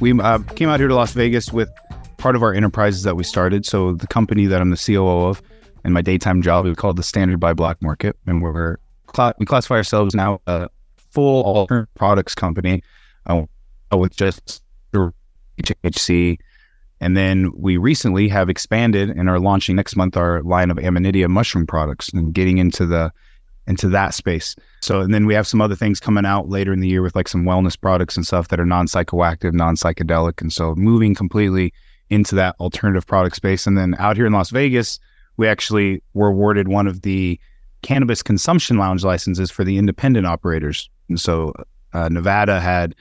[0.00, 1.70] We uh, came out here to Las Vegas with
[2.16, 3.66] part of our enterprises that we started.
[3.66, 5.42] So the company that I'm the COO of,
[5.84, 8.76] and my daytime job, we call it the Standard by Black Market, and we're
[9.38, 12.82] we classify ourselves now a full alternative products company
[13.26, 13.44] uh,
[13.96, 14.62] with just
[14.94, 16.38] THC.
[17.00, 21.28] And then we recently have expanded and are launching next month our line of Amanita
[21.28, 23.10] mushroom products and getting into the
[23.70, 24.56] into that space.
[24.82, 27.14] So, and then we have some other things coming out later in the year with
[27.14, 30.40] like some wellness products and stuff that are non psychoactive, non psychedelic.
[30.40, 31.72] And so moving completely
[32.10, 33.66] into that alternative product space.
[33.66, 34.98] And then out here in Las Vegas,
[35.36, 37.38] we actually were awarded one of the
[37.82, 40.90] cannabis consumption lounge licenses for the independent operators.
[41.08, 41.54] And so
[41.92, 42.96] uh, Nevada had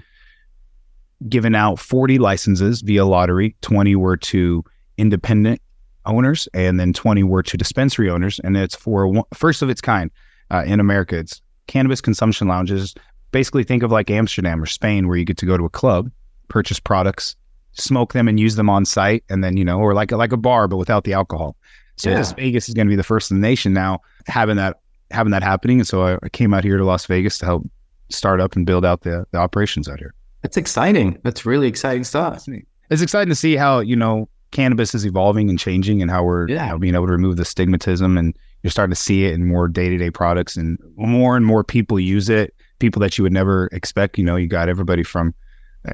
[1.28, 4.64] given out 40 licenses via lottery, 20 were to
[4.98, 5.62] independent
[6.06, 8.40] owners, and then 20 were to dispensary owners.
[8.44, 10.12] And it's for one, first of its kind
[10.52, 11.18] uh, in America.
[11.18, 12.96] It's cannabis consumption lounges.
[13.32, 16.12] Basically, think of like Amsterdam or Spain, where you get to go to a club,
[16.48, 17.36] purchase products,
[17.74, 20.38] smoke them, and use them on site, and then you know, or like like a
[20.38, 21.56] bar but without the alcohol.
[21.98, 22.18] So yeah.
[22.18, 24.80] Las Vegas is going to be the first in the nation now having that
[25.12, 25.80] having that happening.
[25.80, 27.70] And so I, I came out here to Las Vegas to help
[28.10, 30.14] start up and build out the, the operations out here.
[30.42, 31.20] That's exciting.
[31.24, 32.46] That's really exciting stuff.
[32.90, 36.48] It's exciting to see how you know cannabis is evolving and changing, and how we're
[36.48, 36.66] yeah.
[36.66, 39.48] you know, being able to remove the stigmatism and you're starting to see it in
[39.48, 43.68] more day-to-day products and more and more people use it people that you would never
[43.72, 44.18] expect.
[44.18, 45.34] You know you got everybody from
[45.88, 45.94] uh,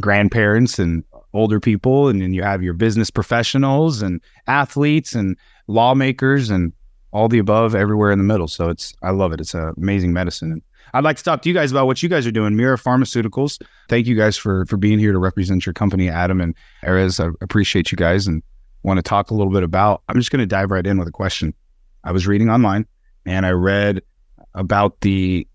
[0.00, 6.50] grandparents and older people and then you have your business professionals and athletes and lawmakers
[6.50, 6.72] and
[7.12, 8.48] all the above everywhere in the middle.
[8.48, 9.40] So it's i love it.
[9.40, 10.62] It's an amazing medicine
[10.94, 13.60] i'd like to talk to you guys about what you guys are doing mira pharmaceuticals
[13.88, 17.22] thank you guys for for being here to represent your company adam and Erez.
[17.22, 18.42] i appreciate you guys and
[18.82, 21.08] want to talk a little bit about i'm just going to dive right in with
[21.08, 21.54] a question
[22.04, 22.86] I was reading online
[23.24, 24.02] and I read
[24.54, 25.46] about the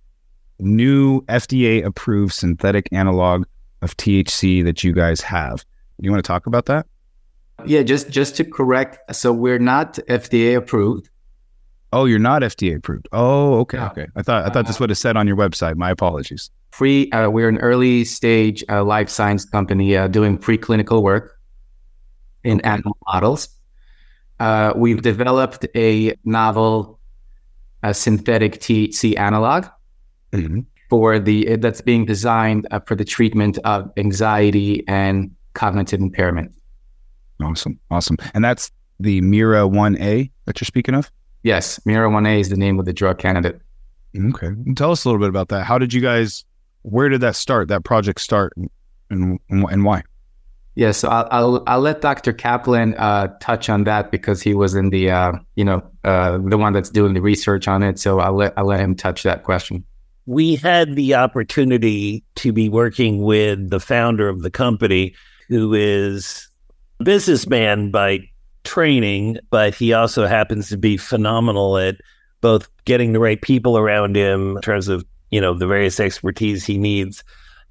[0.59, 3.45] new FDA approved synthetic analog
[3.81, 5.65] of THC that you guys have.
[5.99, 6.87] You want to talk about that?
[7.65, 11.09] Yeah, just just to correct, so we're not FDA approved.
[11.93, 13.07] Oh, you're not FDA approved.
[13.11, 14.07] Oh, okay, okay.
[14.15, 15.75] I thought I thought this would have said on your website.
[15.77, 16.51] My apologies.
[16.71, 17.09] Free.
[17.11, 21.39] Uh, we're an early stage uh, life science company uh, doing preclinical work
[22.43, 22.69] in okay.
[22.69, 23.49] animal models
[24.39, 26.99] uh, we've developed a novel
[27.83, 29.65] a synthetic THC analog
[30.31, 30.61] mm-hmm.
[30.89, 36.51] for the that's being designed uh, for the treatment of anxiety and cognitive impairment.
[37.41, 41.11] Awesome, awesome, and that's the Mira One A that you're speaking of.
[41.47, 43.61] Yes, Mira One A is the name of the drug candidate.
[44.13, 45.63] Okay, tell us a little bit about that.
[45.63, 46.43] How did you guys?
[46.81, 47.69] Where did that start?
[47.69, 48.69] That project start, and
[49.09, 50.03] and, and why?
[50.75, 52.33] Yeah, so I'll I'll, I'll let Dr.
[52.33, 56.57] Kaplin uh, touch on that because he was in the uh, you know uh, the
[56.57, 57.97] one that's doing the research on it.
[57.97, 59.85] So I'll let I'll let him touch that question.
[60.25, 65.15] We had the opportunity to be working with the founder of the company,
[65.47, 66.49] who is
[66.99, 68.27] a businessman by
[68.67, 71.95] training, but he also happens to be phenomenal at
[72.41, 76.65] both getting the right people around him in terms of you know the various expertise
[76.65, 77.23] he needs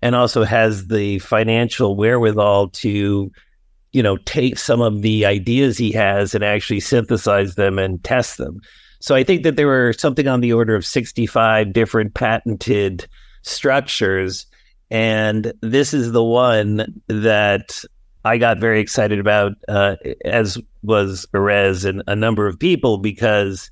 [0.02, 3.30] and also has the financial wherewithal to
[3.92, 8.38] you know take some of the ideas he has and actually synthesize them and test
[8.38, 8.60] them.
[9.00, 13.06] So i think that there were something on the order of 65 different patented
[13.42, 14.46] structures
[14.90, 17.84] and this is the one that
[18.26, 19.94] I got very excited about, uh,
[20.25, 23.70] as was Erez and a number of people, because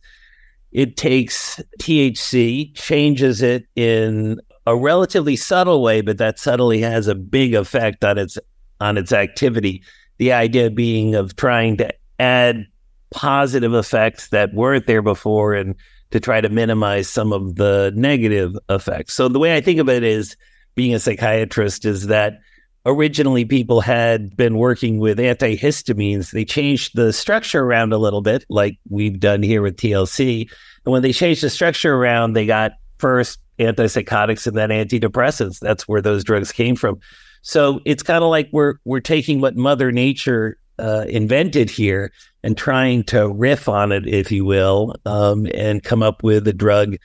[0.71, 7.17] it takes THC, changes it in a relatively subtle way, but that subtly has a
[7.17, 8.39] big effect on its
[8.81, 9.83] on its activity.
[10.19, 12.65] The idea being of trying to add
[13.11, 15.75] positive effects that weren't there before and
[16.13, 19.15] to try to minimize some of the negative effects.
[19.15, 20.37] So the way I think of it is
[20.77, 22.39] being a psychiatrist is that
[22.87, 26.33] originally people had been working with antihistamines.
[26.33, 30.49] They changed the structure around a little bit, like we've done here with THC.
[30.85, 35.59] And when they changed the structure around, they got first antipsychotics and then antidepressants.
[35.61, 37.01] That's where those drugs came from.
[37.43, 42.57] So it's kind of like we're we're taking what Mother Nature uh, invented here and
[42.57, 46.97] trying to riff on it, if you will, um, and come up with a drug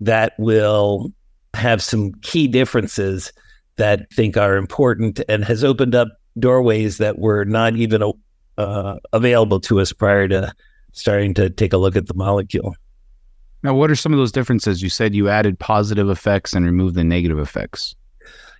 [0.00, 1.12] that will
[1.54, 3.32] have some key differences
[3.76, 6.08] that I think are important and has opened up
[6.38, 8.02] doorways that were not even
[8.58, 10.52] uh, available to us prior to
[10.92, 12.74] starting to take a look at the molecule.
[13.62, 14.82] Now, what are some of those differences?
[14.82, 17.94] You said you added positive effects and removed the negative effects.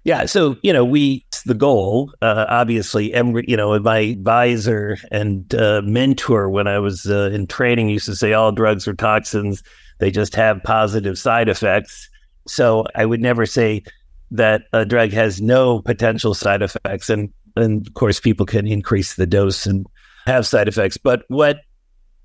[0.05, 2.13] Yeah, so you know, we the goal.
[2.23, 7.49] Uh, obviously, every, you know, my advisor and uh, mentor when I was uh, in
[7.49, 9.65] training used to say all drugs are toxins;
[9.99, 12.09] they just have positive side effects.
[12.47, 13.83] So I would never say
[14.31, 17.09] that a drug has no potential side effects.
[17.11, 19.87] And, and of course, people can increase the dose and
[20.27, 20.97] have side effects.
[20.97, 21.61] But what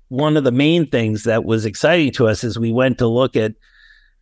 [0.08, 3.36] one of the main things that was exciting to us is we went to look
[3.36, 3.54] at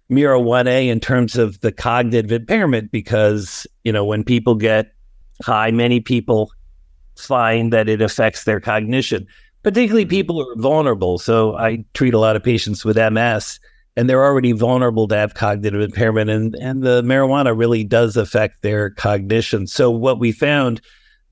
[0.09, 4.93] Mira One A in terms of the cognitive impairment because, you know, when people get
[5.43, 6.53] high, many people
[7.17, 9.27] find that it affects their cognition,
[9.63, 10.11] particularly mm-hmm.
[10.11, 11.19] people who are vulnerable.
[11.19, 13.61] So I treat a lot of patients with MS
[14.01, 18.63] and they're already vulnerable to have cognitive impairment and, and the marijuana really does affect
[18.63, 19.67] their cognition.
[19.67, 20.81] So what we found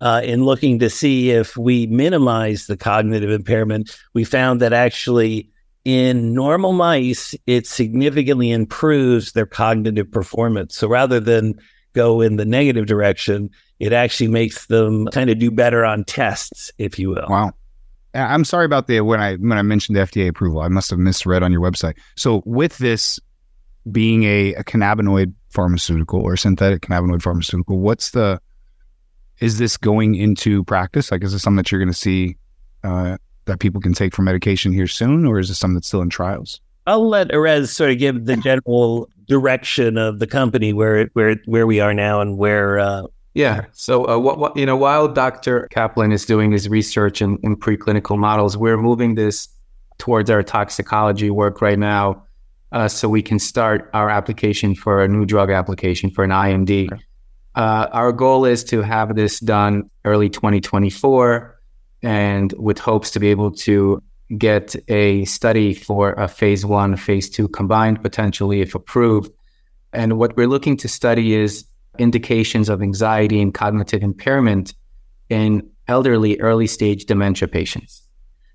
[0.02, 5.48] uh, in looking to see if we minimize the cognitive impairment, we found that actually
[5.86, 10.76] in normal mice, it significantly improves their cognitive performance.
[10.76, 11.54] So rather than
[11.94, 13.48] go in the negative direction,
[13.80, 17.28] it actually makes them kind of do better on tests, if you will.
[17.30, 17.54] Wow.
[18.24, 20.60] I'm sorry about the when I when I mentioned the FDA approval.
[20.60, 21.96] I must have misread on your website.
[22.16, 23.18] So with this
[23.90, 28.40] being a, a cannabinoid pharmaceutical or synthetic cannabinoid pharmaceutical, what's the
[29.40, 31.10] is this going into practice?
[31.10, 32.36] Like, is this something that you're going to see
[32.82, 36.02] uh, that people can take for medication here soon, or is this something that's still
[36.02, 36.60] in trials?
[36.86, 41.66] I'll let Erez sort of give the general direction of the company where where where
[41.66, 43.02] we are now and where uh,
[43.34, 43.66] yeah.
[43.72, 45.68] So, uh, what, what, you know, while Dr.
[45.72, 49.48] Kaplin is doing his research in, in preclinical models, we're moving this
[49.98, 52.24] towards our toxicology work right now,
[52.72, 56.70] uh, so we can start our application for a new drug application for an IND.
[56.70, 57.02] Okay.
[57.54, 61.60] Uh, our goal is to have this done early 2024,
[62.02, 64.02] and with hopes to be able to
[64.36, 69.32] get a study for a phase one, phase two combined, potentially if approved.
[69.92, 71.64] And what we're looking to study is
[71.98, 74.74] indications of anxiety and cognitive impairment
[75.28, 78.02] in elderly early stage dementia patients.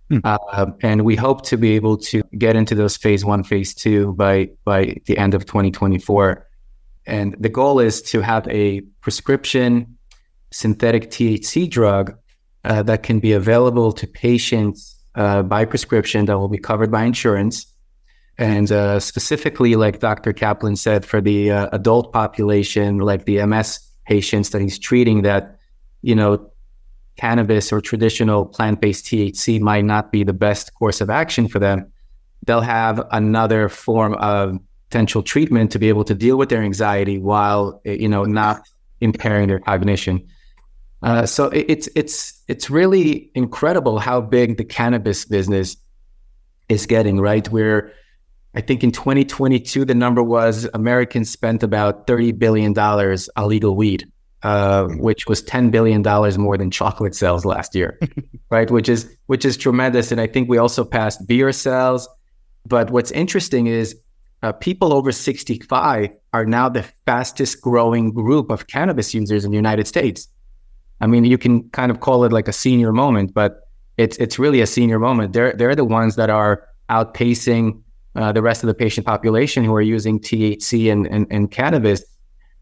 [0.10, 0.19] Hmm.
[0.24, 4.13] Uh, and we hope to be able to get into those phase one, phase two
[4.13, 6.48] by by the end of 2024.
[7.06, 9.98] And the goal is to have a prescription
[10.51, 12.16] synthetic THC drug
[12.63, 17.04] uh, that can be available to patients uh, by prescription that will be covered by
[17.04, 17.73] insurance
[18.38, 20.34] and uh, specifically, like Dr.
[20.34, 25.60] Kaplin said, for the uh, adult population, like the MS patients that he's treating, that,
[26.02, 26.52] you know,
[27.16, 31.60] cannabis or traditional plant based THC might not be the best course of action for
[31.60, 31.92] them.
[32.46, 34.60] They'll have another form of
[34.90, 38.68] potential treatment to be able to deal with their anxiety while, you know, not
[39.00, 40.28] impairing their cognition.
[41.04, 45.76] Uh, so it's it's it's really incredible how big the cannabis business
[46.70, 47.20] is getting.
[47.20, 47.92] Right, we're
[48.56, 54.06] I think in 2022, the number was Americans spent about $30 billion on legal weed,
[54.44, 56.04] uh, which was $10 billion
[56.40, 58.00] more than chocolate sales last year,
[58.52, 58.70] right?
[58.70, 60.12] Which is, which is tremendous.
[60.12, 62.08] And I think we also passed beer sales.
[62.66, 63.96] But what's interesting is
[64.44, 69.58] uh, people over 65 are now the fastest growing group of cannabis users in the
[69.58, 70.28] United States.
[71.02, 73.62] I mean, you can kind of call it like a senior moment, but
[73.98, 75.34] it's, it's really a senior moment.
[75.34, 77.82] They're, they're the ones that are outpacing
[78.15, 82.04] uh, the rest of the patient population who are using THC and, and, and, cannabis.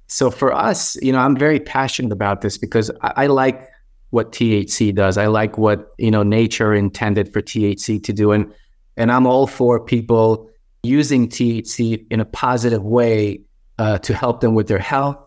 [0.07, 3.69] So for us, you know, I'm very passionate about this because I, I, like
[4.11, 5.17] what THC does.
[5.17, 8.53] I like what you know nature intended for THC to do, and
[8.97, 10.49] and I'm all for people
[10.83, 13.41] using THC in a positive way
[13.77, 15.17] uh, to help them with their health,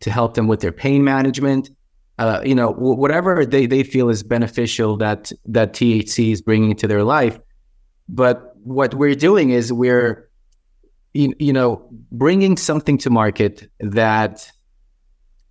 [0.00, 1.70] to help them with their pain management.
[2.18, 6.86] Uh, you know, whatever they, they feel is beneficial that that THC is bringing to
[6.86, 7.38] their life.
[8.12, 10.28] But what we're doing is we're
[11.14, 14.50] you, you know bringing something to market that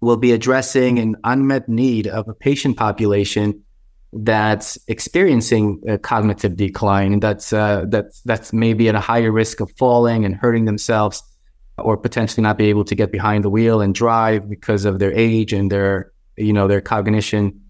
[0.01, 3.63] will be addressing an unmet need of a patient population
[4.11, 9.71] that's experiencing a cognitive decline that's uh, that's that's maybe at a higher risk of
[9.77, 11.21] falling and hurting themselves
[11.77, 15.13] or potentially not be able to get behind the wheel and drive because of their
[15.13, 17.61] age and their you know their cognition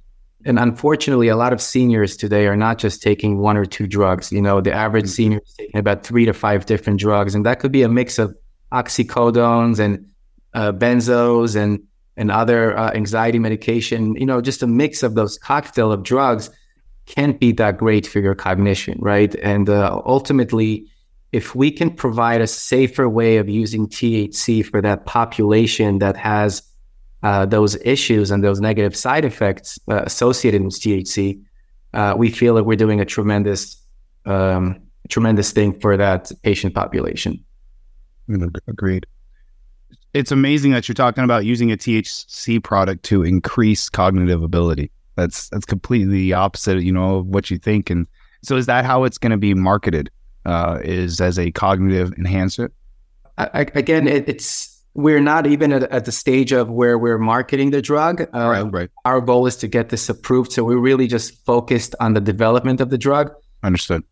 [0.45, 4.31] and unfortunately, a lot of seniors today are not just taking one or two drugs.
[4.31, 5.11] You know, the average mm-hmm.
[5.11, 8.17] senior is taking about three to five different drugs, and that could be a mix
[8.17, 8.35] of
[8.71, 10.05] oxycodones and
[10.53, 11.81] uh, benzos and
[12.15, 14.15] and other uh, anxiety medication.
[14.15, 16.49] You know, just a mix of those cocktail of drugs
[17.05, 19.33] can't be that great for your cognition, right?
[19.35, 20.85] And uh, ultimately,
[21.31, 26.61] if we can provide a safer way of using THC for that population that has
[27.23, 31.41] uh, those issues and those negative side effects uh, associated with THC,
[31.93, 33.81] uh, we feel that we're doing a tremendous,
[34.25, 37.43] um, tremendous thing for that patient population.
[38.67, 39.05] Agreed.
[40.13, 44.91] It's amazing that you're talking about using a THC product to increase cognitive ability.
[45.15, 47.89] That's that's completely the opposite, you know, of what you think.
[47.89, 48.07] And
[48.41, 50.09] so, is that how it's going to be marketed?
[50.45, 52.71] Uh, is as a cognitive enhancer?
[53.37, 57.71] I, again, it, it's we're not even at, at, the stage of where we're marketing
[57.71, 58.21] the drug.
[58.33, 58.89] Uh, right, right.
[59.05, 60.51] Our goal is to get this approved.
[60.51, 63.31] So we're really just focused on the development of the drug.
[63.61, 64.03] Understood.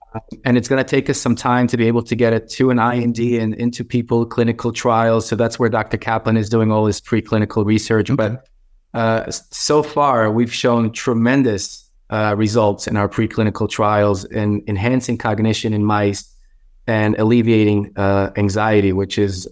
[0.46, 2.70] and it's going to take us some time to be able to get it to
[2.70, 5.28] an IND and into people clinical trials.
[5.28, 5.98] So that's where Dr.
[5.98, 8.10] Kaplin is doing all his preclinical research.
[8.10, 8.16] Okay.
[8.16, 8.48] But
[8.94, 15.74] uh, so far, we've shown tremendous uh, results in our preclinical trials in enhancing cognition
[15.74, 16.34] in mice
[16.88, 19.48] and alleviating uh, anxiety, which is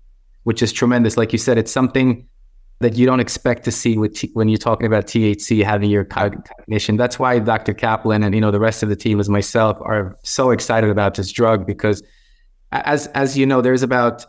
[0.46, 1.18] which is tremendous.
[1.18, 2.28] Like you said, it's something
[2.80, 6.06] that you don't expect to see with t- when you're talking about THC having your
[6.06, 6.98] cognition.
[6.98, 7.74] That's why Dr.
[7.74, 11.16] Kaplin and you know the rest of the team, as myself, are so excited about
[11.16, 12.04] this drug because,
[12.72, 14.26] as as you know, there's about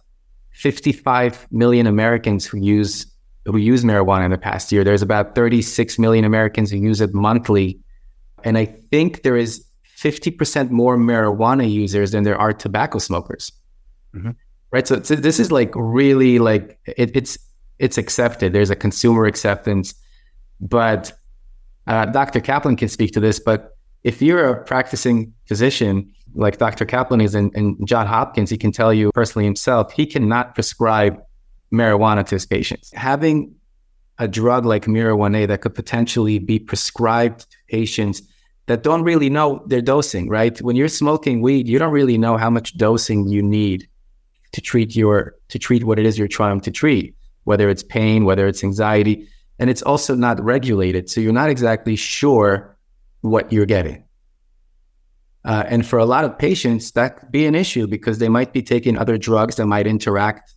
[0.52, 3.06] 55 million Americans who use
[3.44, 4.85] who use marijuana in the past year.
[4.85, 7.78] There's about 36 million Americans who use it monthly,
[8.42, 9.64] and I think there is
[9.99, 13.52] 50% more marijuana users than there are tobacco smokers.
[14.14, 14.30] Mm-hmm.
[14.76, 14.87] Right.
[14.87, 17.38] So, this is like really like it, it's
[17.78, 18.52] it's accepted.
[18.52, 19.95] There's a consumer acceptance,
[20.61, 21.12] but
[21.87, 22.40] uh, Dr.
[22.40, 23.40] Kaplin can speak to this.
[23.40, 26.85] But if you're a practicing physician like Dr.
[26.85, 31.23] Kaplin is and, and John Hopkins, he can tell you personally himself, he cannot prescribe
[31.73, 32.92] marijuana to his patients.
[32.92, 33.54] Having
[34.18, 38.21] a drug like Mira One A that could potentially be prescribed to patients
[38.66, 40.61] that don't really know their dosing, right?
[40.61, 43.88] When you're smoking weed, you don't really know how much dosing you need
[44.56, 48.25] to treat your to treat what it is you're trying to treat, whether it's pain,
[48.25, 52.76] whether it's anxiety, and it's also not regulated, so you're not exactly sure
[53.20, 54.02] what you're getting.
[55.44, 58.52] Uh, and for a lot of patients, that could be an issue because they might
[58.52, 60.54] be taking other drugs that might interact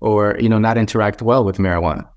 [0.00, 2.08] or you know not interact well with marijuana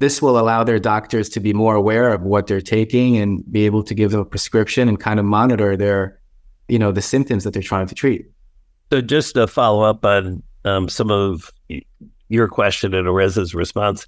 [0.00, 3.66] this will allow their doctors to be more aware of what they're taking and be
[3.66, 6.18] able to give them a prescription and kind of monitor their,
[6.68, 8.24] you know, the symptoms that they're trying to treat.
[8.90, 11.52] So just to follow up on um, some of
[12.28, 14.06] your question and Erez's response,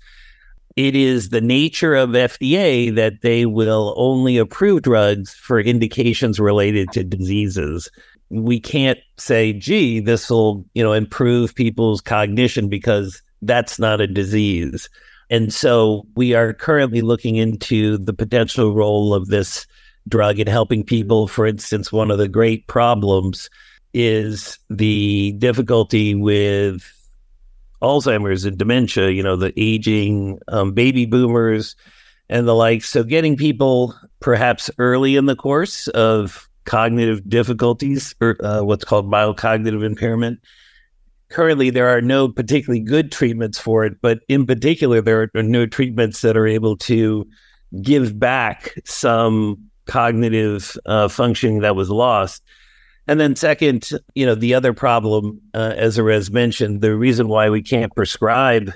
[0.76, 6.90] it is the nature of FDA that they will only approve drugs for indications related
[6.92, 7.90] to diseases.
[8.30, 14.06] We can't say, gee, this will, you know, improve people's cognition because that's not a
[14.06, 14.88] disease.
[15.28, 19.66] And so we are currently looking into the potential role of this
[20.08, 21.28] drug in helping people.
[21.28, 23.50] For instance, one of the great problems
[23.94, 26.82] is the difficulty with
[27.82, 31.76] Alzheimer's and dementia, you know, the aging um, baby boomers
[32.28, 32.84] and the like.
[32.84, 39.10] So getting people perhaps early in the course of cognitive difficulties or uh, what's called
[39.10, 40.38] mild cognitive impairment
[41.32, 45.66] currently there are no particularly good treatments for it, but in particular, there are no
[45.66, 47.26] treatments that are able to
[47.80, 52.42] give back some cognitive uh, functioning that was lost.
[53.08, 57.50] And then, second, you know, the other problem, uh, as Erez mentioned, the reason why
[57.50, 58.72] we can't prescribe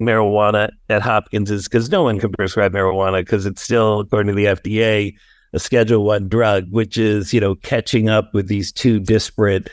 [0.00, 4.36] marijuana at Hopkins is because no one can prescribe marijuana because it's still, according to
[4.36, 5.14] the FDA,
[5.52, 9.68] a Schedule One drug, which is you know catching up with these two disparate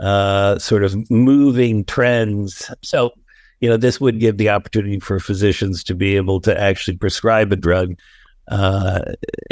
[0.00, 2.70] uh, sort of moving trends.
[2.82, 3.12] So,
[3.60, 7.52] you know, this would give the opportunity for physicians to be able to actually prescribe
[7.52, 7.94] a drug
[8.48, 9.00] uh,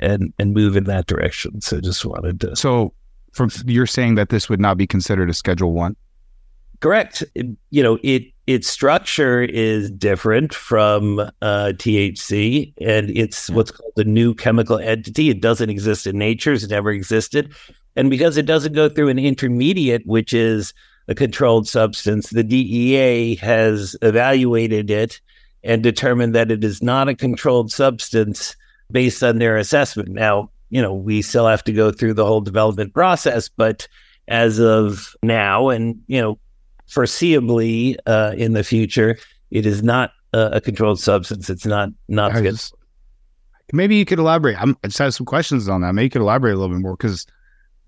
[0.00, 1.60] and and move in that direction.
[1.60, 2.56] So, just wanted to.
[2.56, 2.92] So,
[3.38, 5.96] from you're saying that this would not be considered a Schedule One.
[6.80, 7.24] Correct.
[7.70, 14.04] You know, it its structure is different from uh, THC, and it's what's called a
[14.04, 15.30] new chemical entity.
[15.30, 17.54] It doesn't exist in nature; it's never existed.
[17.96, 20.72] And because it doesn't go through an intermediate, which is
[21.08, 25.20] a controlled substance, the DEA has evaluated it
[25.64, 28.54] and determined that it is not a controlled substance
[28.92, 30.10] based on their assessment.
[30.10, 33.88] Now, you know, we still have to go through the whole development process, but
[34.26, 36.38] as of now, and, you know,
[36.88, 39.18] foreseeably uh, in the future,
[39.50, 41.48] it is not a, a controlled substance.
[41.48, 42.60] It's not, not good.
[43.72, 44.60] Maybe you could elaborate.
[44.60, 45.94] I'm, I just have some questions on that.
[45.94, 47.26] Maybe you could elaborate a little bit more because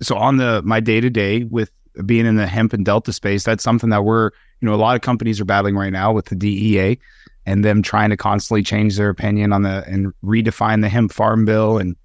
[0.02, 1.70] so on the my day to day with
[2.04, 4.94] being in the hemp and delta space, that's something that we're you know a lot
[4.94, 6.99] of companies are battling right now with the DEA
[7.46, 11.44] and them trying to constantly change their opinion on the and redefine the hemp farm
[11.44, 11.96] bill and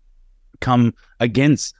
[0.59, 1.75] come against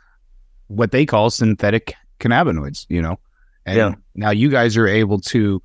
[0.67, 2.85] what they call synthetic cannabinoids.
[2.89, 3.19] You know,
[3.65, 3.95] and yeah.
[4.15, 5.61] now you guys are able to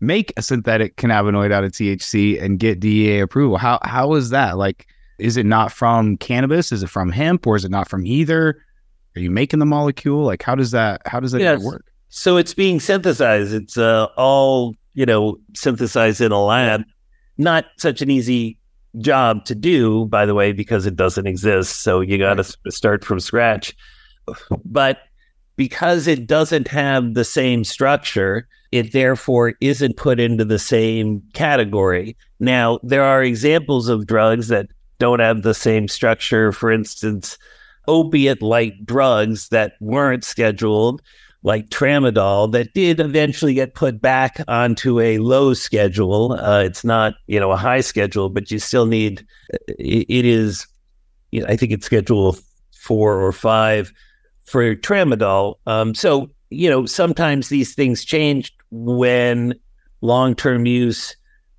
[0.00, 3.56] make a synthetic cannabinoid out of THC and get DEA approval.
[3.56, 4.58] How how is that?
[4.58, 4.86] Like,
[5.18, 6.72] is it not from cannabis?
[6.72, 8.62] Is it from hemp, or is it not from either?
[9.16, 10.24] Are you making the molecule?
[10.24, 11.62] Like, how does that how does that yes.
[11.62, 11.86] work?
[12.08, 13.52] So it's being synthesized.
[13.52, 16.84] It's uh, all you know synthesized in a lab.
[17.38, 18.58] Not such an easy
[18.98, 21.82] job to do, by the way, because it doesn't exist.
[21.82, 23.74] So you got to start from scratch.
[24.64, 24.98] But
[25.56, 32.16] because it doesn't have the same structure, it therefore isn't put into the same category.
[32.40, 34.66] Now, there are examples of drugs that
[34.98, 36.52] don't have the same structure.
[36.52, 37.38] For instance,
[37.88, 41.00] opiate like drugs that weren't scheduled,
[41.42, 46.32] like tramadol, that did eventually get put back onto a low schedule.
[46.32, 49.24] Uh, it's not, you know, a high schedule, but you still need,
[49.68, 50.66] it, it is,
[51.30, 52.36] you know, I think it's schedule
[52.74, 53.92] four or five
[54.44, 55.56] for tramadol.
[55.66, 59.54] Um, so, you know, sometimes these things change when
[60.00, 61.16] long term use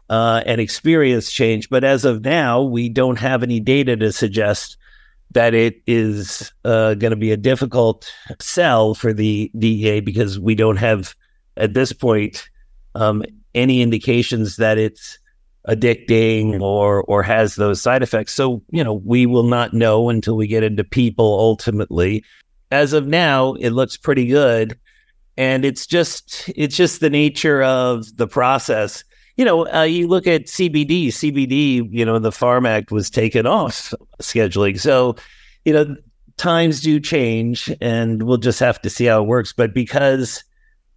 [0.10, 1.70] uh, and experience change.
[1.70, 4.78] But as of now, we don't have any data to suggest
[5.32, 10.56] that it is uh, going to be a difficult sell for the DEA because we
[10.56, 11.16] don't have,
[11.58, 12.50] at this point,
[12.96, 15.20] um, any indications that it's
[15.68, 18.34] addicting or or has those side effects.
[18.34, 22.24] So you know we will not know until we get into people ultimately.
[22.72, 24.78] As of now, it looks pretty good,
[25.38, 29.04] and it's just it's just the nature of the process
[29.38, 33.46] you know, uh, you look at CBD, CBD, you know, the Farm Act was taken
[33.46, 34.80] off scheduling.
[34.80, 35.16] So,
[35.64, 35.96] you know,
[36.38, 39.54] times do change and we'll just have to see how it works.
[39.54, 40.44] But because,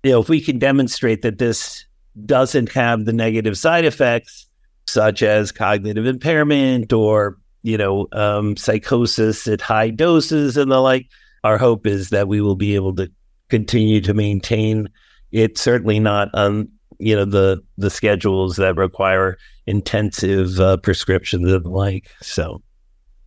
[0.02, 1.84] you know, if we can demonstrate that this
[2.24, 4.46] doesn't have the negative side effects,
[4.86, 11.06] such as cognitive impairment or, you know, um, psychosis at high doses and the like,
[11.44, 13.10] our hope is that we will be able to
[13.48, 14.88] continue to maintain
[15.30, 15.58] it.
[15.58, 16.68] Certainly not on
[17.00, 22.10] you know the the schedules that require intensive uh, prescriptions and the like.
[22.20, 22.62] So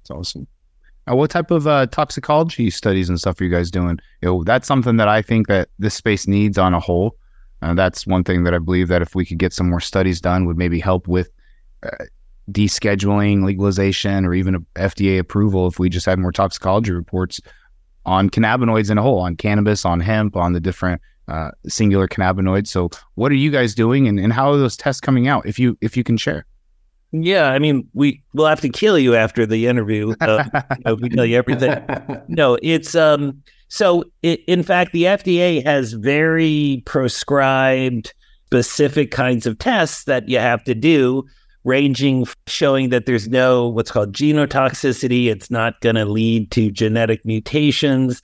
[0.01, 0.47] it's awesome.
[1.07, 3.99] Now, what type of uh, toxicology studies and stuff are you guys doing?
[4.21, 7.17] You know, that's something that I think that this space needs on a whole.
[7.61, 10.21] Uh, that's one thing that I believe that if we could get some more studies
[10.21, 11.29] done, would maybe help with
[11.83, 12.05] uh,
[12.51, 15.67] descheduling, legalization, or even FDA approval.
[15.67, 17.41] If we just had more toxicology reports
[18.05, 22.67] on cannabinoids in a whole, on cannabis, on hemp, on the different uh, singular cannabinoids.
[22.67, 25.45] So, what are you guys doing, and, and how are those tests coming out?
[25.45, 26.45] If you if you can share.
[27.15, 30.15] Yeah, I mean, we will have to kill you after the interview.
[30.19, 30.45] Uh,
[30.99, 31.85] we tell you everything.
[32.27, 33.41] No, it's um.
[33.69, 38.13] So, it, in fact, the FDA has very prescribed
[38.47, 41.23] specific kinds of tests that you have to do,
[41.63, 45.27] ranging showing that there's no what's called genotoxicity.
[45.27, 48.21] It's not going to lead to genetic mutations.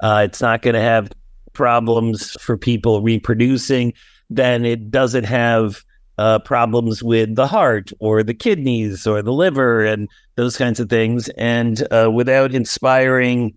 [0.00, 1.10] Uh, it's not going to have
[1.58, 3.92] problems for people reproducing,
[4.30, 5.82] then it doesn't have
[6.16, 10.88] uh, problems with the heart or the kidneys or the liver and those kinds of
[10.88, 11.28] things.
[11.30, 13.54] And uh, without inspiring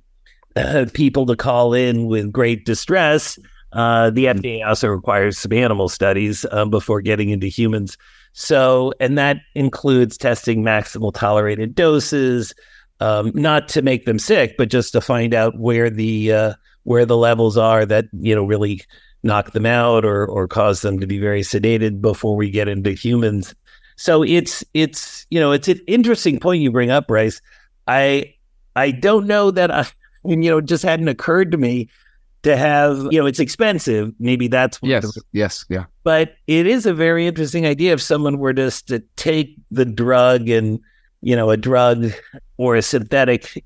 [0.56, 3.38] uh, people to call in with great distress,
[3.74, 4.40] uh, the mm-hmm.
[4.40, 8.00] FDA also requires some animal studies um, before getting into humans.
[8.34, 12.52] So, and that includes testing maximal tolerated doses,
[13.00, 17.06] um, not to make them sick, but just to find out where the uh, where
[17.06, 18.82] the levels are that you know really
[19.24, 22.92] knock them out or or cause them to be very sedated before we get into
[22.92, 23.54] humans.
[23.96, 27.42] So it's it's you know it's an interesting point you bring up, Bryce.
[27.88, 28.34] I
[28.76, 29.86] I don't know that I
[30.24, 31.90] mean you know it just hadn't occurred to me
[32.44, 34.14] to have you know it's expensive.
[34.20, 35.86] Maybe that's yes yes yeah.
[36.04, 40.50] But it is a very interesting idea if someone were just to take the drug
[40.50, 40.80] and
[41.22, 42.12] you know a drug
[42.58, 43.64] or a synthetic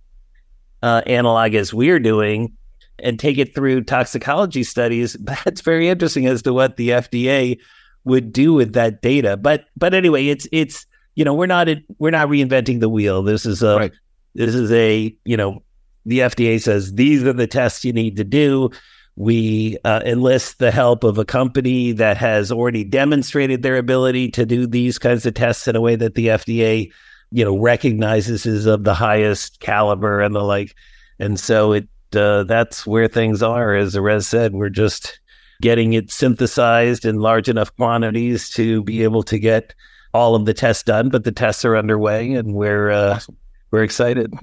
[0.84, 2.52] uh, analog as we're doing
[3.00, 7.60] and take it through toxicology studies, that's very interesting as to what the FDA
[8.04, 9.38] would do with that data.
[9.38, 13.24] But but anyway, it's it's you know we're not we're not reinventing the wheel.
[13.24, 13.94] This is a right.
[14.34, 15.64] this is a you know
[16.06, 18.70] the FDA says these are the tests you need to do.
[19.18, 24.46] We uh, enlist the help of a company that has already demonstrated their ability to
[24.46, 26.92] do these kinds of tests in a way that the FDA,
[27.32, 30.76] you know, recognizes is of the highest caliber and the like.
[31.18, 33.76] And so it uh, that's where things are.
[33.76, 35.20] As Erez said, we're just
[35.62, 39.74] getting it synthesized in large enough quantities to be able to get
[40.14, 41.10] all of the tests done.
[41.10, 43.38] But the tests are underway, and we're uh, awesome.
[43.72, 44.34] we're excited.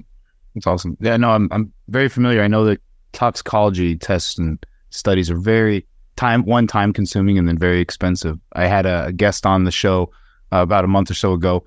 [0.55, 0.97] It's awesome.
[0.99, 2.41] Yeah, no, I'm I'm very familiar.
[2.41, 7.57] I know that toxicology tests and studies are very time one time consuming and then
[7.57, 8.39] very expensive.
[8.53, 10.11] I had a, guest on the show
[10.51, 11.63] uh, about a month or so ago.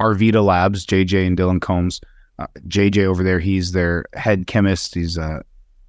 [0.00, 2.00] Arvida Labs, JJ and Dylan Combs
[2.38, 4.94] uh, JJ over there, he's their head chemist.
[4.94, 5.40] He's uh,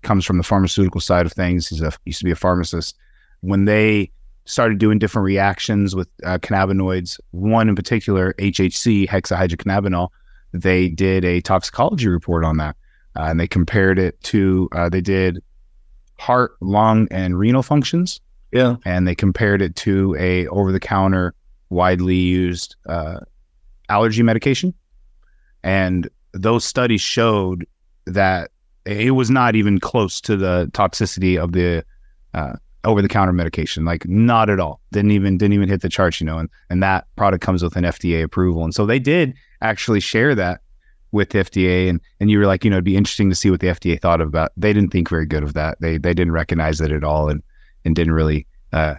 [0.03, 1.67] comes from the pharmaceutical side of things.
[1.67, 2.95] He's a used to be a pharmacist.
[3.41, 4.11] When they
[4.45, 10.09] started doing different reactions with uh, cannabinoids, one in particular, HHC, hexahydrocannabinol,
[10.53, 12.75] they did a toxicology report on that,
[13.17, 15.43] uh, and they compared it to uh, they did
[16.17, 18.21] heart, lung, and renal functions.
[18.51, 21.33] Yeah, and they compared it to a over the counter,
[21.69, 23.19] widely used uh,
[23.89, 24.73] allergy medication,
[25.63, 27.65] and those studies showed
[28.05, 28.51] that
[28.85, 31.83] it was not even close to the toxicity of the
[32.33, 33.85] uh, over the counter medication.
[33.85, 34.81] Like not at all.
[34.91, 36.37] Didn't even didn't even hit the charts, you know.
[36.37, 38.63] And and that product comes with an FDA approval.
[38.63, 40.61] And so they did actually share that
[41.11, 41.89] with the FDA.
[41.89, 43.99] And and you were like, you know, it'd be interesting to see what the FDA
[43.99, 44.51] thought about.
[44.57, 45.79] They didn't think very good of that.
[45.79, 47.41] They they didn't recognize it at all, and
[47.85, 48.95] and didn't really uh,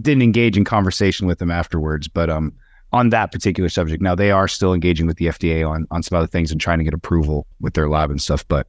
[0.00, 2.08] didn't engage in conversation with them afterwards.
[2.08, 2.52] But um,
[2.92, 6.18] on that particular subject, now they are still engaging with the FDA on on some
[6.18, 8.46] other things and trying to get approval with their lab and stuff.
[8.48, 8.66] But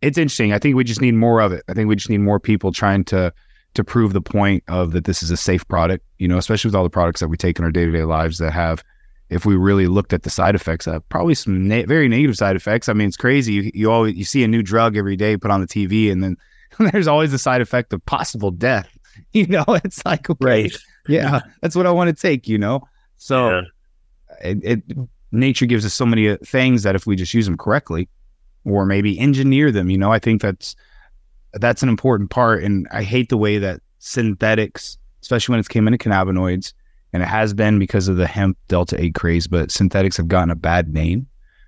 [0.00, 0.52] it's interesting.
[0.52, 1.64] I think we just need more of it.
[1.68, 3.32] I think we just need more people trying to
[3.74, 6.04] to prove the point of that this is a safe product.
[6.18, 8.04] You know, especially with all the products that we take in our day to day
[8.04, 8.82] lives that have,
[9.30, 12.56] if we really looked at the side effects, uh, probably some na- very negative side
[12.56, 12.88] effects.
[12.88, 13.52] I mean, it's crazy.
[13.54, 16.22] You, you always you see a new drug every day put on the TV, and
[16.22, 16.36] then
[16.92, 18.88] there's always the side effect of possible death.
[19.32, 20.76] You know, it's like okay, Right.
[21.08, 22.46] yeah, that's what I want to take.
[22.46, 22.86] You know,
[23.18, 23.62] so Yeah.
[24.42, 24.82] it, it
[25.30, 28.08] nature gives us so many uh, things that if we just use them correctly,
[28.64, 30.74] or maybe engineer them, you know, I think that's
[31.54, 32.62] that's an important part.
[32.62, 36.72] And I hate the way that synthetics, especially when it's came into cannabinoids,
[37.12, 40.50] and it has been because of the hemp delta eight craze, but synthetics have gotten
[40.50, 41.26] a bad name.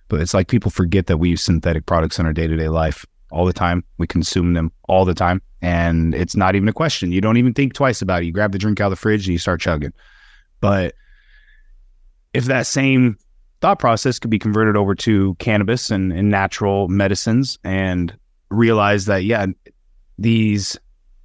[0.08, 2.68] But it's like people forget that we use synthetic products in our day to day
[2.68, 3.84] life all the time.
[3.98, 5.40] We consume them all the time.
[5.62, 7.12] And it's not even a question.
[7.12, 8.26] You don't even think twice about it.
[8.26, 9.92] You grab the drink out of the fridge and you start chugging.
[10.60, 10.94] But
[12.32, 13.16] if that same
[13.60, 18.16] thought process could be converted over to cannabis and, and natural medicines and
[18.50, 19.46] realize that, yeah,
[20.18, 20.78] these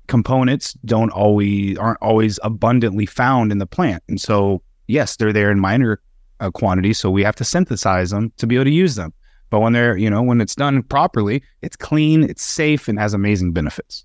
[0.08, 4.04] components don't always aren't always abundantly found in the plant.
[4.08, 6.02] And so, yes, they're there in minor
[6.40, 6.98] uh, quantities.
[6.98, 9.14] So we have to synthesize them to be able to use them.
[9.50, 13.14] But when they're, you know, when it's done properly, it's clean, it's safe, and has
[13.14, 14.04] amazing benefits.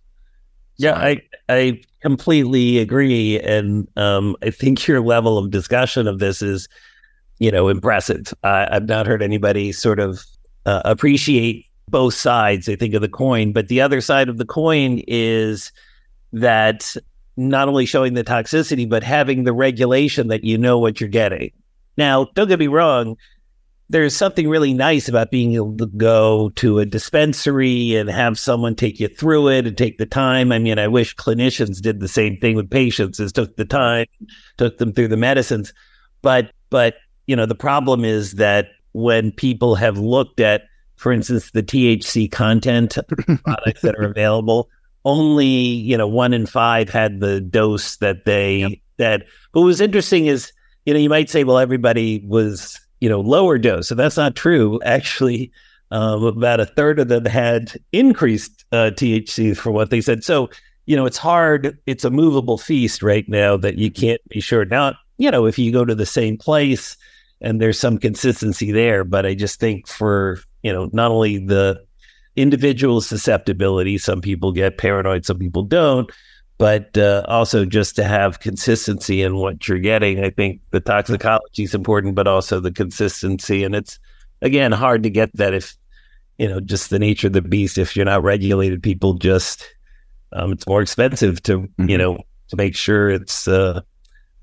[0.77, 6.41] Yeah, I I completely agree, and um, I think your level of discussion of this
[6.41, 6.69] is,
[7.41, 8.33] you know, impressive.
[8.45, 10.25] I've not heard anybody sort of
[10.67, 12.69] uh, appreciate both sides.
[12.69, 15.73] I think of the coin, but the other side of the coin is
[16.33, 16.95] that
[17.37, 21.51] not only showing the toxicity, but having the regulation that you know what you're getting.
[21.97, 23.17] Now, don't get me wrong.
[23.89, 28.77] There's something really nice about being able to go to a dispensary and have someone
[28.77, 30.53] take you through it and take the time.
[30.53, 34.07] I mean, I wish clinicians did the same thing with patients, is took the time,
[34.59, 35.73] took them through the medicines.
[36.23, 36.95] But but
[37.31, 40.63] you know, the problem is that when people have looked at,
[40.97, 42.99] for instance, the THC content
[43.45, 44.69] products that are available,
[45.05, 48.73] only you know one in five had the dose that they Yep.
[48.97, 49.27] that.
[49.53, 50.51] But what was interesting is,
[50.87, 54.35] you know, you might say, well, everybody was you know lower dose, and that's not
[54.35, 54.81] true.
[54.85, 55.53] Actually,
[55.93, 60.25] um, about a third of them had increased uh, THC for what they said.
[60.25, 60.51] So
[60.87, 61.79] you know, it's hard.
[61.87, 64.65] It's a movable feast right now that you can't be sure.
[64.65, 66.97] Now, you know, if you go to the same place
[67.41, 71.83] and there's some consistency there, but I just think for you know not only the
[72.37, 76.11] individual susceptibility, some people get paranoid, some people don't,
[76.59, 80.23] but uh, also just to have consistency in what you're getting.
[80.23, 83.99] I think the toxicology is important, but also the consistency, and it's
[84.43, 85.77] again hard to get that if
[86.39, 87.79] you know just the nature of the beast.
[87.79, 89.67] If you're not regulated, people just
[90.33, 91.99] um, it's more expensive to you Mhm.
[91.99, 93.81] know to make sure it's uh,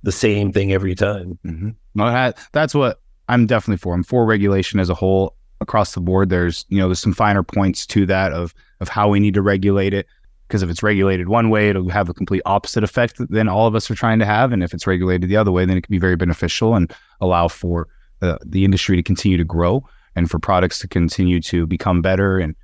[0.03, 1.37] the same thing every time.
[1.45, 1.69] Mm-hmm.
[1.95, 3.93] That, that's what I'm definitely for.
[3.93, 6.29] I'm for regulation as a whole across the board.
[6.29, 9.41] There's you know there's some finer points to that of of how we need to
[9.41, 10.07] regulate it
[10.47, 13.75] because if it's regulated one way, it'll have a complete opposite effect than all of
[13.75, 15.91] us are trying to have, and if it's regulated the other way, then it can
[15.91, 17.87] be very beneficial and allow for
[18.19, 19.83] the the industry to continue to grow
[20.15, 22.55] and for products to continue to become better and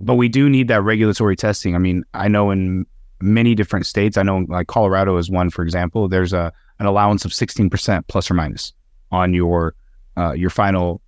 [0.00, 1.74] but we do need that regulatory testing.
[1.74, 2.86] I mean, I know in
[3.20, 7.24] many different states, I know like Colorado is one, for example, there's a an allowance
[7.24, 8.72] of 16% plus or minus
[9.10, 9.74] on your
[10.16, 11.00] uh, your final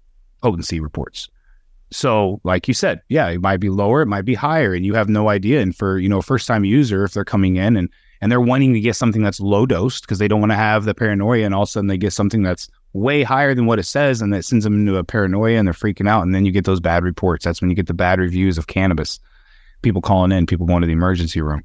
[0.43, 1.29] potency reports.
[1.93, 4.95] So, like you said, yeah, it might be lower, it might be higher, and you
[4.95, 5.61] have no idea.
[5.61, 7.89] And for you know, first time user, if they're coming in and
[8.23, 10.85] and they're wanting to get something that's low dosed because they don't want to have
[10.85, 13.79] the paranoia, and all of a sudden they get something that's way higher than what
[13.79, 16.45] it says, and that sends them into a paranoia, and they're freaking out, and then
[16.45, 17.45] you get those bad reports.
[17.45, 19.19] That's when you get the bad reviews of cannabis.
[19.83, 21.65] People calling in, people going to the emergency room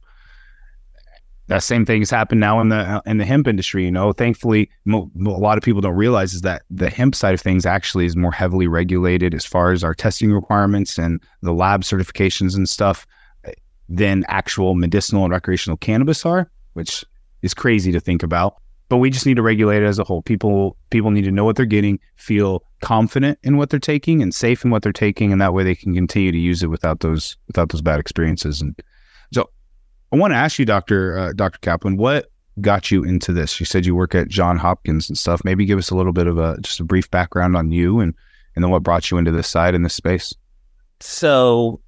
[1.47, 3.85] that same thing has happened now in the in the hemp industry.
[3.85, 7.33] You know, thankfully, mo- a lot of people don't realize is that the hemp side
[7.33, 11.53] of things actually is more heavily regulated as far as our testing requirements and the
[11.53, 13.05] lab certifications and stuff
[13.43, 13.51] eh,
[13.89, 17.05] than actual medicinal and recreational cannabis are, which
[17.43, 18.55] is crazy to think about.
[18.89, 20.21] But we just need to regulate it as a whole.
[20.23, 24.33] People people need to know what they're getting, feel confident in what they're taking, and
[24.33, 27.01] safe in what they're taking, and that way they can continue to use it without
[27.01, 28.61] those without those bad experiences.
[28.61, 28.79] And
[30.11, 33.59] I want to ask you, Doctor uh, Doctor Kaplin, what got you into this?
[33.59, 35.41] You said you work at John Hopkins and stuff.
[35.43, 38.13] Maybe give us a little bit of a just a brief background on you and
[38.55, 40.33] and then what brought you into this side in this space.
[41.01, 41.81] So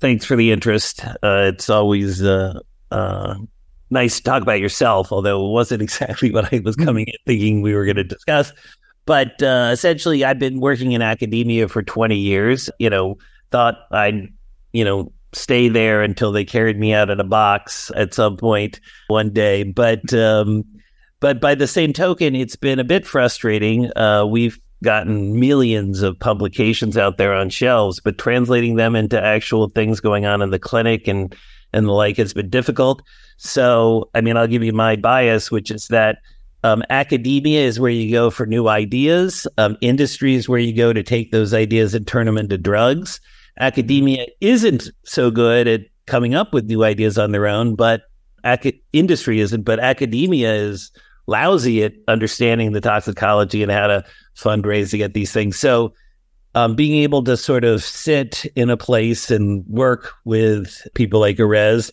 [0.00, 1.04] thanks for the interest.
[1.22, 3.36] Uh, it's always uh, uh,
[3.90, 7.62] nice to talk about yourself, although it wasn't exactly what I was coming in thinking
[7.62, 8.52] we were going to discuss.
[9.06, 12.68] But uh, essentially, I've been working in academia for 20 years.
[12.78, 13.16] You know,
[13.52, 14.32] thought I'd,
[14.72, 18.80] you know, stay there until they carried me out in a box at some point
[19.08, 19.62] one day.
[19.62, 20.64] But um,
[21.20, 23.90] but by the same token, it's been a bit frustrating.
[23.96, 29.68] Uh, we've gotten millions of publications out there on shelves, but translating them into actual
[29.70, 31.34] things going on in the clinic and
[31.72, 33.02] and the like has been difficult.
[33.36, 36.18] So, I mean, I'll give you my bias, which is that
[36.64, 39.46] um, academia is where you go for new ideas.
[39.58, 43.20] Um, industry is where you go to take those ideas and turn them into drugs.
[43.58, 48.02] Academia isn't so good at coming up with new ideas on their own, but
[48.44, 49.62] ac- industry isn't.
[49.62, 50.92] But academia is
[51.26, 54.04] lousy at understanding the toxicology and how to
[54.36, 55.58] fundraise to get these things.
[55.58, 55.94] So,
[56.54, 61.36] um, being able to sort of sit in a place and work with people like
[61.36, 61.90] Erez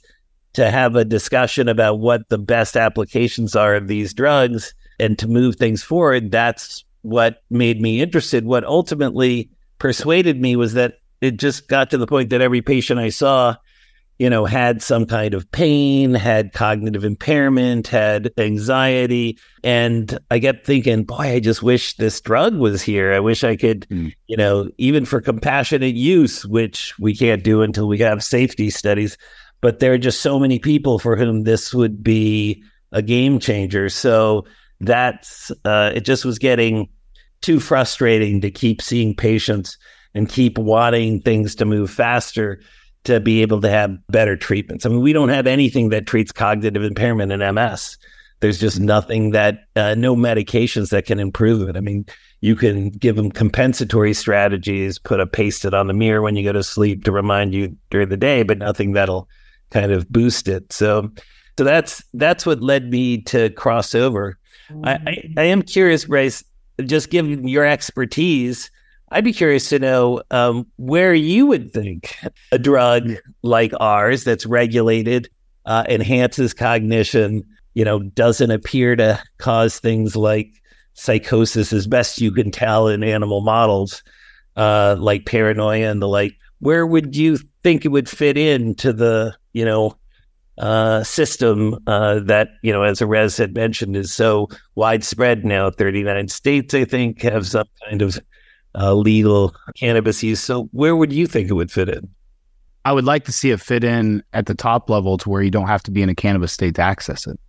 [0.53, 5.27] to have a discussion about what the best applications are of these drugs and to
[5.27, 8.45] move things forward, that's what made me interested.
[8.45, 9.49] What ultimately
[9.79, 13.55] persuaded me was that it just got to the point that every patient I saw
[14.19, 19.37] you know, had some kind of pain, had cognitive impairment, had anxiety.
[19.63, 23.11] And I kept thinking, boy, I just wish this drug was here.
[23.11, 24.13] I wish I could, mm.
[24.27, 29.17] you know, even for compassionate use, which we can't do until we have safety studies.
[29.61, 33.89] But there are just so many people for whom this would be a game changer.
[33.89, 34.45] So
[34.79, 36.87] that's, uh, it just was getting
[37.41, 39.77] too frustrating to keep seeing patients
[40.13, 42.61] and keep wanting things to move faster
[43.03, 44.85] to be able to have better treatments.
[44.85, 47.97] I mean, we don't have anything that treats cognitive impairment in MS.
[48.39, 51.77] There's just nothing that, uh, no medications that can improve it.
[51.77, 52.05] I mean,
[52.41, 56.43] you can give them compensatory strategies, put a paste it on the mirror when you
[56.43, 59.29] go to sleep to remind you during the day, but nothing that'll
[59.71, 60.71] kind of boost it.
[60.71, 61.09] So,
[61.57, 64.37] so that's that's what led me to cross over.
[64.83, 66.43] I, I, I am curious, Bryce,
[66.85, 68.69] just given your expertise,
[69.13, 72.17] I'd be curious to know um, where you would think
[72.51, 73.11] a drug
[73.43, 75.29] like ours that's regulated
[75.65, 77.43] uh, enhances cognition,
[77.75, 80.51] you know, doesn't appear to cause things like
[80.93, 84.01] psychosis as best you can tell in animal models,
[84.55, 86.33] uh, like paranoia and the like.
[86.57, 89.95] Where would you think it would fit into the, you know,
[90.57, 95.69] uh, system uh, that, you know, as Erez had mentioned, is so widespread now.
[95.69, 98.19] 39 states, I think, have some kind of
[98.75, 100.39] uh, legal cannabis use.
[100.39, 102.09] So, where would you think it would fit in?
[102.85, 105.51] I would like to see it fit in at the top level to where you
[105.51, 107.39] don't have to be in a cannabis state to access it.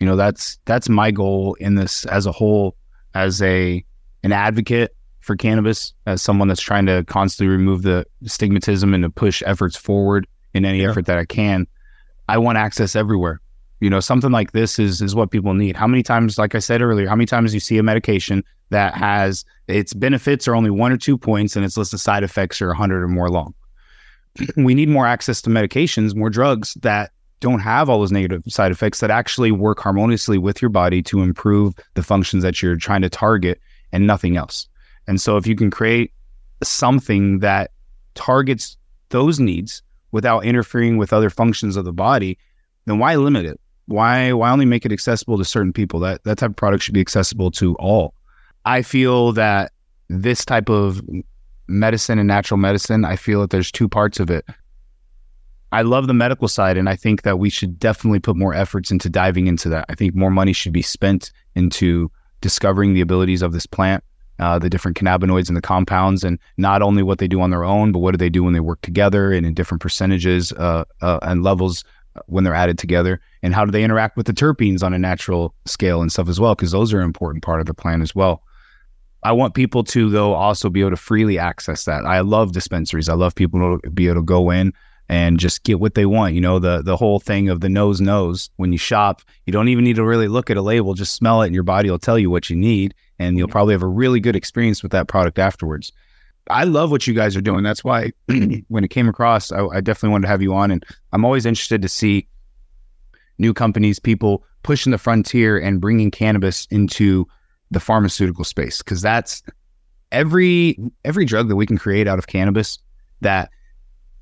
[0.00, 2.74] You know, that's that's my goal in this as a whole,
[3.14, 3.84] as a
[4.24, 9.10] an advocate for cannabis, as someone that's trying to constantly remove the stigmatism and to
[9.10, 10.90] push efforts forward in any yeah.
[10.90, 11.66] effort that I can.
[12.28, 13.40] I want access everywhere.
[13.80, 15.76] You know, something like this is is what people need.
[15.76, 18.42] How many times, like I said earlier, how many times you see a medication
[18.72, 22.24] that has its benefits are only one or two points and its list of side
[22.24, 23.54] effects are 100 or more long.
[24.56, 28.72] we need more access to medications, more drugs that don't have all those negative side
[28.72, 33.02] effects that actually work harmoniously with your body to improve the functions that you're trying
[33.02, 34.68] to target and nothing else.
[35.06, 36.12] And so if you can create
[36.62, 37.72] something that
[38.14, 38.76] targets
[39.08, 39.82] those needs
[40.12, 42.38] without interfering with other functions of the body,
[42.86, 43.60] then why limit it?
[43.86, 45.98] Why why only make it accessible to certain people?
[46.00, 48.14] That that type of product should be accessible to all.
[48.64, 49.72] I feel that
[50.08, 51.02] this type of
[51.66, 54.44] medicine and natural medicine, I feel that there's two parts of it.
[55.72, 58.90] I love the medical side, and I think that we should definitely put more efforts
[58.90, 59.86] into diving into that.
[59.88, 62.10] I think more money should be spent into
[62.42, 64.04] discovering the abilities of this plant,
[64.38, 67.64] uh, the different cannabinoids and the compounds, and not only what they do on their
[67.64, 70.84] own, but what do they do when they work together and in different percentages uh,
[71.00, 71.84] uh, and levels
[72.26, 75.54] when they're added together and how do they interact with the terpenes on a natural
[75.64, 78.14] scale and stuff as well because those are an important part of the plant as
[78.14, 78.42] well
[79.22, 82.04] I want people to though also be able to freely access that.
[82.04, 83.08] I love dispensaries.
[83.08, 84.72] I love people to be able to go in
[85.08, 86.34] and just get what they want.
[86.34, 89.68] You know, the the whole thing of the nose knows when you shop, you don't
[89.68, 91.98] even need to really look at a label, just smell it and your body will
[91.98, 95.08] tell you what you need and you'll probably have a really good experience with that
[95.08, 95.92] product afterwards.
[96.50, 97.62] I love what you guys are doing.
[97.62, 98.12] That's why
[98.68, 101.46] when it came across, I, I definitely wanted to have you on and I'm always
[101.46, 102.26] interested to see
[103.38, 107.26] new companies, people pushing the frontier and bringing cannabis into
[107.72, 109.42] the pharmaceutical space because that's
[110.12, 112.78] every every drug that we can create out of cannabis
[113.20, 113.50] that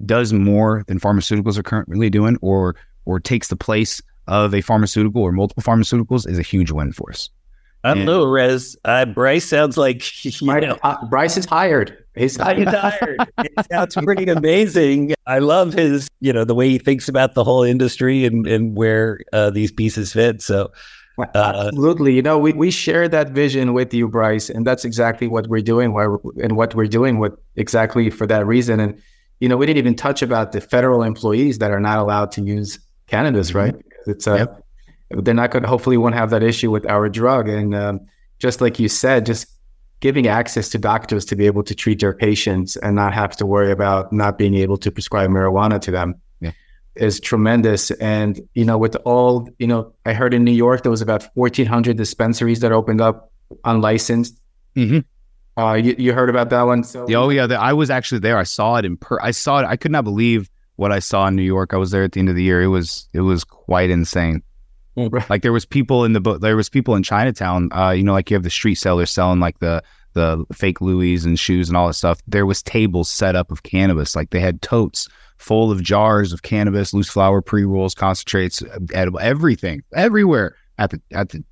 [0.07, 5.23] does more than pharmaceuticals are currently doing or or takes the place of a pharmaceutical
[5.23, 7.29] or multiple pharmaceuticals is a huge win for us.
[7.83, 8.77] I don't know, Rez.
[8.85, 10.05] Uh, Bryce sounds like
[10.43, 11.97] My, uh, Bryce is hired.
[12.15, 13.17] He's I'm tired.
[13.39, 15.15] it sounds pretty amazing.
[15.27, 18.77] I love his, you know, the way he thinks about the whole industry and and
[18.77, 20.43] where uh, these pieces fit.
[20.43, 20.71] So
[21.19, 22.15] uh, Absolutely.
[22.15, 25.61] You know, we, we share that vision with you, Bryce, and that's exactly what we're
[25.61, 28.81] doing where, and what we're doing with exactly for that reason.
[28.81, 29.01] And,
[29.41, 32.43] you know, we didn't even touch about the federal employees that are not allowed to
[32.43, 33.59] use cannabis, mm-hmm.
[33.59, 33.79] right?
[33.79, 34.65] Because it's, uh, yep.
[35.25, 37.49] they're not going to, hopefully won't have that issue with our drug.
[37.49, 38.01] And um,
[38.39, 39.47] just like you said, just
[40.01, 43.45] giving access to doctors to be able to treat their patients and not have to
[43.45, 46.15] worry about not being able to prescribe marijuana to them
[46.97, 47.91] is tremendous.
[47.93, 51.27] And, you know, with all, you know, I heard in New York, there was about
[51.35, 53.33] 1,400 dispensaries that opened up
[53.65, 54.39] unlicensed.
[54.77, 55.61] Mm-hmm.
[55.61, 56.85] Uh, you, you heard about that one?
[56.85, 57.47] So, oh, yeah.
[57.47, 58.39] The, I was actually there.
[58.39, 59.67] I saw it in per, I saw it.
[59.67, 61.75] I could not believe what I saw in New York.
[61.75, 62.63] I was there at the end of the year.
[62.63, 64.43] It was, it was quite insane.
[65.29, 68.13] Like there was people in the book, there was people in Chinatown, uh, you know,
[68.13, 69.83] like you have the street sellers selling like the,
[70.15, 72.21] the fake Louis and shoes and all that stuff.
[72.27, 74.17] There was tables set up of cannabis.
[74.17, 75.09] Like they had totes
[75.41, 81.01] full of jars of cannabis, loose flower, pre rolls, concentrates, edible, everything, everywhere at the
[81.13, 81.43] at the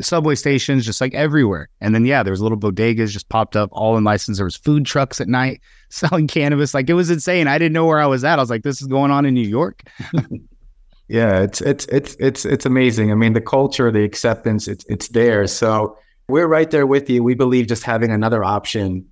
[0.00, 1.68] subway stations, just like everywhere.
[1.80, 4.38] And then yeah, there was little bodegas just popped up, all in license.
[4.38, 6.74] There was food trucks at night selling cannabis.
[6.74, 7.46] Like it was insane.
[7.46, 8.38] I didn't know where I was at.
[8.38, 9.82] I was like, this is going on in New York.
[11.08, 13.12] yeah, it's it's it's it's it's amazing.
[13.12, 15.46] I mean, the culture, the acceptance, it's it's there.
[15.46, 17.22] So we're right there with you.
[17.22, 19.04] We believe just having another option,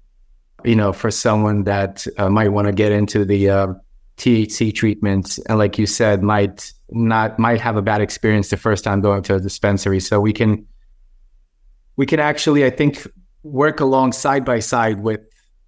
[0.65, 3.67] you know, for someone that uh, might want to get into the uh,
[4.17, 8.85] THC treatments, and like you said, might not might have a bad experience the first
[8.85, 10.01] time going to a dispensary.
[10.01, 10.67] So we can
[11.97, 13.07] we can actually, I think,
[13.43, 15.21] work along side by side with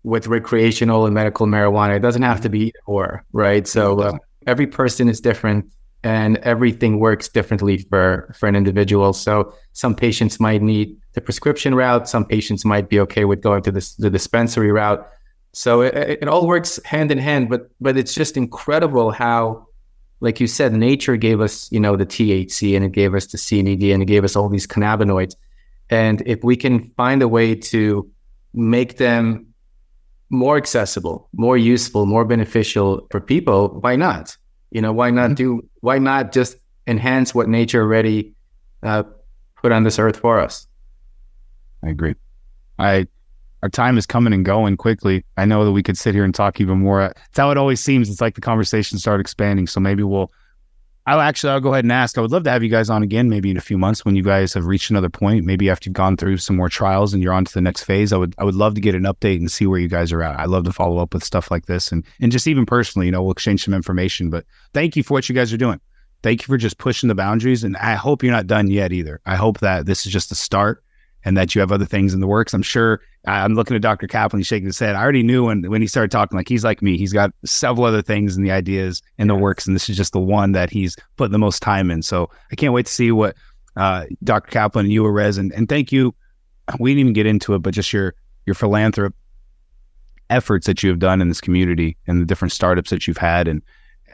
[0.03, 1.97] with recreational and medical marijuana.
[1.97, 3.67] It doesn't have to be or right.
[3.67, 5.67] So uh, every person is different,
[6.03, 9.13] and everything works differently for for an individual.
[9.13, 12.09] So some patients might need the prescription route.
[12.09, 15.09] Some patients might be okay with going to the, the dispensary route.
[15.55, 19.69] So it, it all works hand in hand, but but it's just incredible how,
[20.21, 23.39] like you said, nature gave us you know the THC and it gave us the
[23.39, 25.37] CBD and it gave us all these cannabinoids,
[25.91, 28.11] and if we can find a way to
[28.53, 29.47] make them
[30.29, 34.37] more accessible, more useful, more beneficial for people, why not?
[34.73, 35.35] You know, why not mm-hmm.
[35.35, 35.69] do?
[35.81, 36.57] Why not just
[36.89, 38.35] enhance what nature already
[38.83, 39.05] uh,
[39.55, 40.67] put on this earth for us?
[41.85, 42.17] I agree.
[42.79, 43.07] I
[43.65, 45.25] our time is coming and going quickly.
[45.39, 47.01] I know that we could sit here and talk even more.
[47.01, 48.11] It's how it always seems.
[48.11, 49.67] It's like the conversation start expanding.
[49.67, 50.31] So maybe we'll.
[51.07, 52.19] I'll actually I'll go ahead and ask.
[52.19, 54.17] I would love to have you guys on again, maybe in a few months when
[54.17, 55.47] you guys have reached another point.
[55.47, 58.13] Maybe after you've gone through some more trials and you're on to the next phase.
[58.13, 60.23] I would I would love to get an update and see where you guys are
[60.23, 60.39] at.
[60.39, 63.13] I love to follow up with stuff like this and and just even personally, you
[63.13, 64.29] know, we'll exchange some information.
[64.29, 65.81] But thank you for what you guys are doing.
[66.23, 67.65] Thank you for just pushing the boundaries.
[67.65, 69.23] And I hope you're not done yet either.
[69.25, 70.84] I hope that this is just the start
[71.25, 72.53] and that you have other things in the works.
[72.53, 74.07] I'm sure I'm looking at Dr.
[74.07, 74.95] Kaplin, he's shaking his head.
[74.95, 76.99] I already knew when, when he started talking, like he's like me.
[76.99, 80.13] He's got several other things and the ideas in the works, and this is just
[80.13, 82.03] the one that he's put the most time in.
[82.03, 83.37] So I can't wait to see what
[83.77, 84.51] uh, Dr.
[84.51, 86.15] Kaplin and you, Erez, and, and thank you.
[86.79, 88.15] We didn't even get into it, but just your
[88.47, 89.17] your philanthropic
[90.31, 93.47] efforts that you have done in this community and the different startups that you've had
[93.47, 93.63] and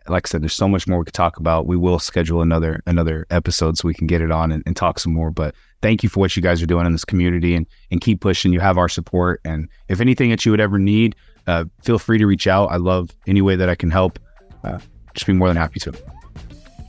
[0.08, 1.66] like I said, there's so much more we could talk about.
[1.66, 4.98] We will schedule another another episode so we can get it on and, and, talk
[4.98, 5.30] some more.
[5.30, 8.20] But thank you for what you guys are doing in this community and and keep
[8.20, 8.52] pushing.
[8.52, 9.40] You have our support.
[9.44, 11.16] And if anything that you would ever need,
[11.46, 12.66] uh, feel free to reach out.
[12.66, 14.18] I love any way that I can help.
[14.62, 14.78] Uh,
[15.14, 15.92] just be more than happy to.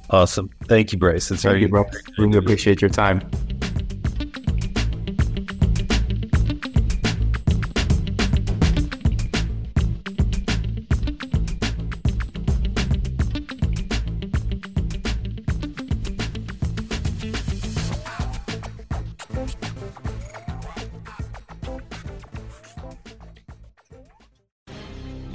[0.10, 0.50] Awesome.
[0.66, 1.32] Thank you, Bryce.
[1.32, 1.86] It's Thank you, bro.
[2.18, 3.30] Really appreciate your time.